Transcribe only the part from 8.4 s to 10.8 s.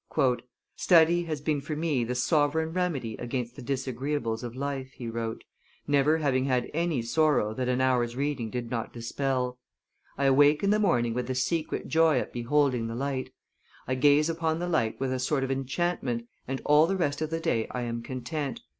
did not dispel. I awake in the